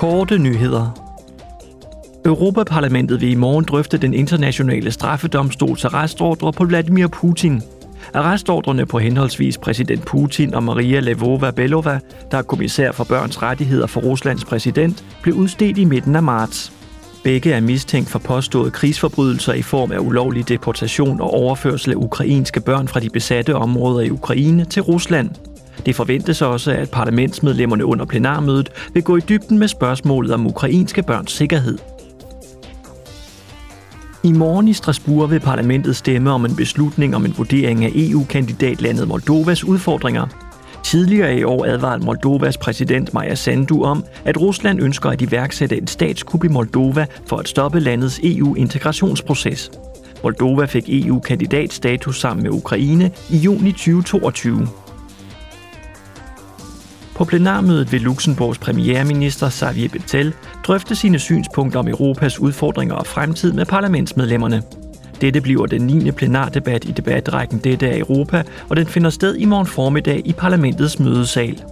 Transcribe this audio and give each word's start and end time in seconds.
Korte 0.00 0.38
nyheder. 0.38 0.90
Europaparlamentet 2.24 3.20
vil 3.20 3.30
i 3.30 3.34
morgen 3.34 3.64
drøfte 3.64 3.98
den 3.98 4.14
internationale 4.14 4.90
straffedomstols 4.90 5.84
arrestordre 5.84 6.52
på 6.52 6.64
Vladimir 6.64 7.06
Putin. 7.06 7.62
Arrestordrene 8.14 8.86
på 8.86 8.98
henholdsvis 8.98 9.58
præsident 9.58 10.04
Putin 10.06 10.54
og 10.54 10.62
Maria 10.62 11.00
Levova-Belova, 11.00 11.98
der 12.30 12.38
er 12.38 12.42
kommissær 12.42 12.92
for 12.92 13.04
børns 13.04 13.42
rettigheder 13.42 13.86
for 13.86 14.00
Ruslands 14.00 14.44
præsident, 14.44 15.04
blev 15.22 15.34
udstedt 15.34 15.78
i 15.78 15.84
midten 15.84 16.16
af 16.16 16.22
marts. 16.22 16.72
Begge 17.24 17.52
er 17.52 17.60
mistænkt 17.60 18.08
for 18.08 18.18
påståede 18.18 18.70
krigsforbrydelser 18.70 19.52
i 19.52 19.62
form 19.62 19.92
af 19.92 19.98
ulovlig 19.98 20.48
deportation 20.48 21.20
og 21.20 21.30
overførsel 21.30 21.90
af 21.90 21.96
ukrainske 21.96 22.60
børn 22.60 22.88
fra 22.88 23.00
de 23.00 23.10
besatte 23.10 23.56
områder 23.56 24.00
i 24.00 24.10
Ukraine 24.10 24.64
til 24.64 24.82
Rusland. 24.82 25.30
Det 25.86 25.96
forventes 25.96 26.42
også, 26.42 26.72
at 26.72 26.90
parlamentsmedlemmerne 26.90 27.84
under 27.84 28.04
plenarmødet 28.04 28.70
vil 28.94 29.02
gå 29.02 29.16
i 29.16 29.20
dybden 29.20 29.58
med 29.58 29.68
spørgsmålet 29.68 30.34
om 30.34 30.46
ukrainske 30.46 31.02
børns 31.02 31.32
sikkerhed. 31.32 31.78
I 34.22 34.32
morgen 34.32 34.68
i 34.68 34.72
Strasbourg 34.72 35.30
vil 35.30 35.40
parlamentet 35.40 35.96
stemme 35.96 36.30
om 36.30 36.44
en 36.44 36.56
beslutning 36.56 37.16
om 37.16 37.24
en 37.24 37.34
vurdering 37.38 37.84
af 37.84 37.90
EU-kandidatlandet 37.94 39.08
Moldovas 39.08 39.64
udfordringer. 39.64 40.26
Tidligere 40.84 41.36
i 41.36 41.44
år 41.44 41.64
advarede 41.64 42.04
Moldovas 42.04 42.58
præsident 42.58 43.14
Maja 43.14 43.34
Sandu 43.34 43.82
om, 43.82 44.04
at 44.24 44.40
Rusland 44.40 44.82
ønsker 44.82 45.10
at 45.10 45.22
iværksætte 45.22 45.76
en 45.76 45.86
statskup 45.86 46.44
i 46.44 46.48
Moldova 46.48 47.06
for 47.26 47.36
at 47.36 47.48
stoppe 47.48 47.80
landets 47.80 48.20
EU-integrationsproces. 48.22 49.70
Moldova 50.22 50.64
fik 50.64 50.84
EU-kandidatstatus 50.88 52.20
sammen 52.20 52.42
med 52.42 52.50
Ukraine 52.50 53.10
i 53.30 53.36
juni 53.36 53.72
2022. 53.72 54.68
På 57.20 57.24
plenarmødet 57.24 57.92
vil 57.92 58.00
Luxemburgs 58.00 58.58
premierminister 58.58 59.50
Xavier 59.50 59.88
Bettel 59.88 60.34
drøfte 60.66 60.94
sine 60.94 61.18
synspunkter 61.18 61.78
om 61.78 61.88
Europas 61.88 62.38
udfordringer 62.38 62.94
og 62.94 63.06
fremtid 63.06 63.52
med 63.52 63.66
parlamentsmedlemmerne. 63.66 64.62
Dette 65.20 65.40
bliver 65.40 65.66
den 65.66 65.82
9. 65.86 66.10
plenardebat 66.10 66.84
i 66.84 66.92
debatrækken 66.92 67.58
Dette 67.58 67.88
er 67.88 67.98
Europa, 67.98 68.42
og 68.68 68.76
den 68.76 68.86
finder 68.86 69.10
sted 69.10 69.36
i 69.36 69.44
morgen 69.44 69.66
formiddag 69.66 70.22
i 70.24 70.32
parlamentets 70.32 70.98
mødesal. 70.98 71.62